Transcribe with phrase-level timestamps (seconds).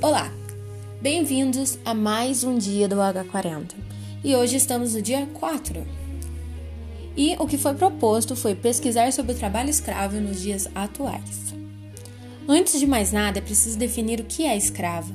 [0.00, 0.32] Olá,
[1.02, 3.74] bem-vindos a mais um dia do H40
[4.22, 5.84] e hoje estamos no dia 4.
[7.16, 11.52] E o que foi proposto foi pesquisar sobre o trabalho escravo nos dias atuais.
[12.46, 15.12] Antes de mais nada, é preciso definir o que é escravo.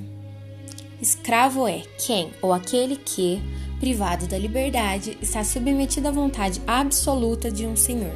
[1.01, 3.41] Escravo é quem ou aquele que,
[3.79, 8.13] privado da liberdade, está submetido à vontade absoluta de um senhor,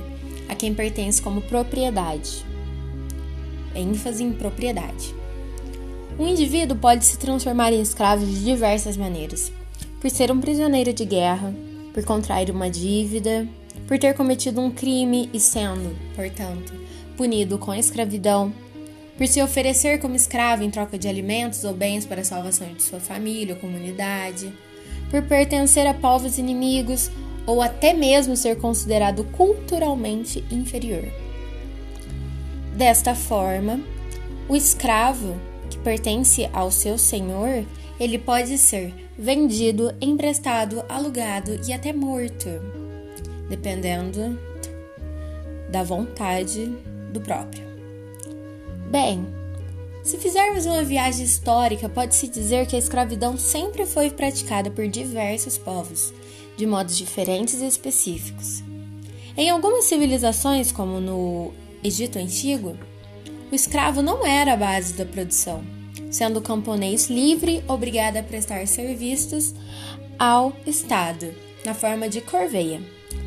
[0.49, 2.45] a quem pertence como propriedade.
[3.73, 5.15] ênfase em propriedade.
[6.19, 9.51] Um indivíduo pode se transformar em escravo de diversas maneiras:
[10.01, 11.53] por ser um prisioneiro de guerra,
[11.93, 13.47] por contrair uma dívida,
[13.87, 16.73] por ter cometido um crime e sendo, portanto,
[17.15, 18.51] punido com escravidão,
[19.15, 22.81] por se oferecer como escravo em troca de alimentos ou bens para a salvação de
[22.81, 24.51] sua família ou comunidade,
[25.11, 27.11] por pertencer a povos inimigos
[27.45, 31.05] ou até mesmo ser considerado culturalmente inferior.
[32.75, 33.79] Desta forma,
[34.49, 35.35] o escravo
[35.87, 37.65] pertence ao seu senhor,
[37.97, 42.49] ele pode ser vendido, emprestado, alugado e até morto,
[43.47, 44.37] dependendo
[45.71, 46.65] da vontade
[47.13, 47.63] do próprio.
[48.91, 49.25] Bem,
[50.03, 55.57] se fizermos uma viagem histórica, pode-se dizer que a escravidão sempre foi praticada por diversos
[55.57, 56.13] povos,
[56.57, 58.61] de modos diferentes e específicos.
[59.37, 62.77] Em algumas civilizações, como no Egito Antigo,
[63.49, 65.76] o escravo não era a base da produção,
[66.09, 69.53] sendo camponês livre, obrigado a prestar serviços
[70.17, 71.33] ao Estado,
[71.65, 72.81] na forma de corveia,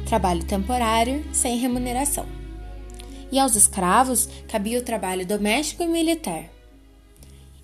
[0.07, 2.27] trabalho temporário sem remuneração.
[3.31, 6.51] E aos escravos cabia o trabalho doméstico e militar.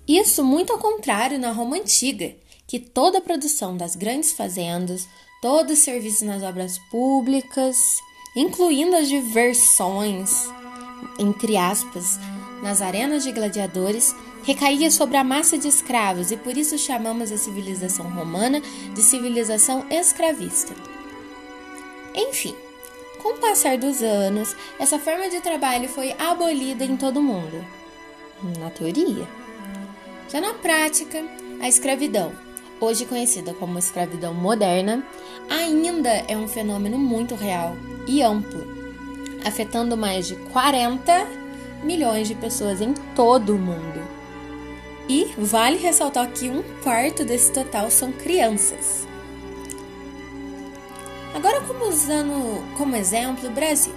[0.07, 2.33] Isso muito ao contrário na Roma antiga,
[2.65, 5.07] que toda a produção das grandes fazendas,
[5.41, 7.97] todo o serviço nas obras públicas,
[8.35, 10.49] incluindo as diversões,
[11.19, 12.19] entre aspas,
[12.61, 17.37] nas arenas de gladiadores recaía sobre a massa de escravos e por isso chamamos a
[17.37, 18.61] civilização romana
[18.93, 20.73] de civilização escravista.
[22.15, 22.55] Enfim,
[23.21, 27.63] com o passar dos anos, essa forma de trabalho foi abolida em todo o mundo.
[28.59, 29.27] Na teoria.
[30.29, 31.23] Já na prática,
[31.59, 32.31] a escravidão,
[32.79, 35.05] hoje conhecida como escravidão moderna,
[35.49, 37.75] ainda é um fenômeno muito real
[38.07, 38.65] e amplo,
[39.45, 41.36] afetando mais de 40
[41.83, 44.07] milhões de pessoas em todo o mundo.
[45.09, 49.07] E vale ressaltar que um quarto desse total são crianças.
[51.33, 53.93] Agora, como usando como exemplo o Brasil.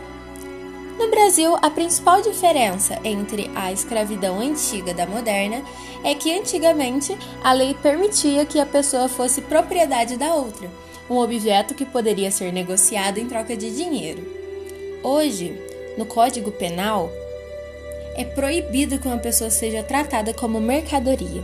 [0.98, 5.62] No Brasil, a principal diferença entre a escravidão antiga da moderna
[6.04, 10.70] é que antigamente a lei permitia que a pessoa fosse propriedade da outra,
[11.08, 14.22] um objeto que poderia ser negociado em troca de dinheiro.
[15.02, 15.58] Hoje,
[15.96, 17.10] no Código Penal,
[18.14, 21.42] é proibido que uma pessoa seja tratada como mercadoria.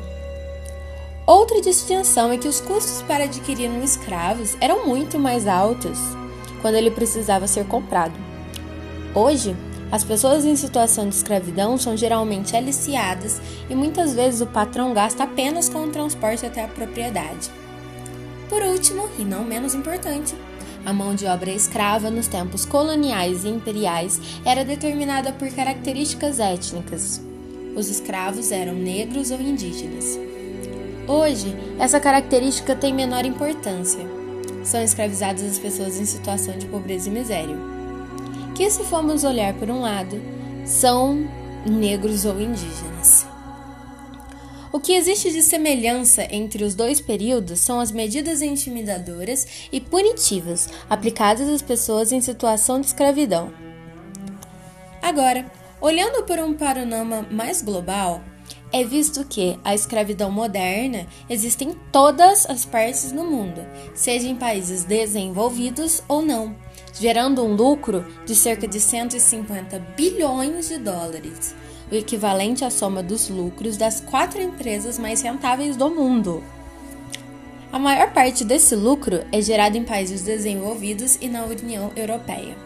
[1.26, 5.98] Outra distinção é que os custos para adquirir um escravo eram muito mais altos
[6.62, 8.14] quando ele precisava ser comprado.
[9.14, 9.56] Hoje,
[9.90, 13.40] as pessoas em situação de escravidão são geralmente aliciadas
[13.70, 17.50] e muitas vezes o patrão gasta apenas com o transporte até a propriedade.
[18.48, 20.34] Por último, e não menos importante,
[20.86, 27.20] a mão de obra escrava nos tempos coloniais e imperiais era determinada por características étnicas.
[27.74, 30.16] Os escravos eram negros ou indígenas.
[31.08, 34.06] Hoje, essa característica tem menor importância.
[34.62, 37.56] São escravizadas as pessoas em situação de pobreza e miséria.
[38.54, 40.22] Que, se formos olhar por um lado,
[40.64, 41.28] são
[41.68, 43.26] negros ou indígenas.
[44.76, 50.68] O que existe de semelhança entre os dois períodos são as medidas intimidadoras e punitivas
[50.90, 53.54] aplicadas às pessoas em situação de escravidão.
[55.00, 55.50] Agora,
[55.80, 58.22] olhando por um panorama mais global,
[58.70, 63.64] é visto que a escravidão moderna existe em todas as partes do mundo,
[63.94, 66.54] seja em países desenvolvidos ou não,
[66.92, 71.54] gerando um lucro de cerca de 150 bilhões de dólares
[71.90, 76.42] o equivalente à soma dos lucros das quatro empresas mais rentáveis do mundo.
[77.72, 82.56] A maior parte desse lucro é gerado em países desenvolvidos e na União Europeia.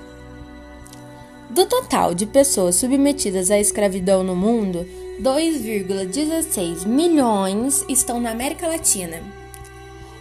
[1.51, 4.87] Do total de pessoas submetidas à escravidão no mundo,
[5.21, 9.21] 2,16 milhões estão na América Latina.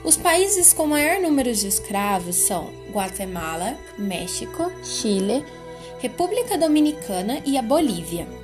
[0.04, 5.46] Os países com maior número de escravos são Guatemala, México, Chile,
[6.00, 8.39] República Dominicana e a Bolívia.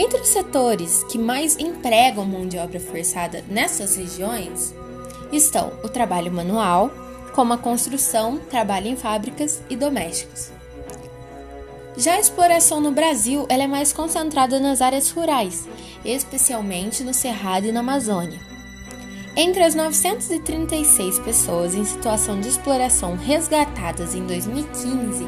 [0.00, 4.74] Entre os setores que mais empregam mão de obra forçada nessas regiões
[5.30, 6.90] estão o trabalho manual,
[7.34, 10.52] como a construção, trabalho em fábricas e domésticos.
[11.98, 15.68] Já a exploração no Brasil é mais concentrada nas áreas rurais,
[16.02, 18.40] especialmente no Cerrado e na Amazônia.
[19.36, 25.26] Entre as 936 pessoas em situação de exploração resgatadas em 2015,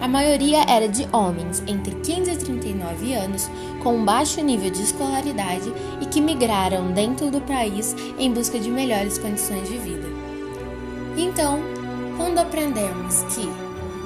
[0.00, 3.50] a maioria era de homens entre 15 e 39 anos,
[3.82, 9.18] com baixo nível de escolaridade e que migraram dentro do país em busca de melhores
[9.18, 10.08] condições de vida.
[11.16, 11.60] Então,
[12.16, 13.48] quando aprendemos que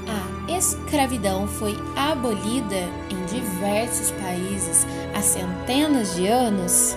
[0.09, 6.97] a escravidão foi abolida em diversos países há centenas de anos,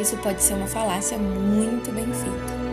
[0.00, 2.71] isso pode ser uma falácia muito bem feita.